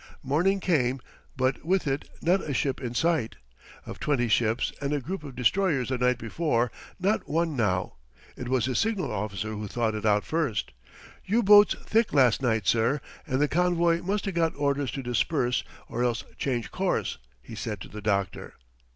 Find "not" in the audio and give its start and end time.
2.23-2.41, 6.99-7.29